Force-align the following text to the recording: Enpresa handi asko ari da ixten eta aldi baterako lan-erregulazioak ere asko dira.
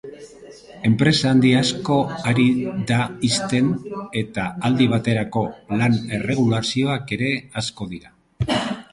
Enpresa 0.89 1.27
handi 1.31 1.49
asko 1.57 1.97
ari 2.29 2.45
da 2.91 2.97
ixten 3.27 3.67
eta 4.21 4.45
aldi 4.69 4.87
baterako 4.93 5.43
lan-erregulazioak 5.81 7.13
ere 7.19 7.29
asko 7.63 7.89
dira. 7.93 8.11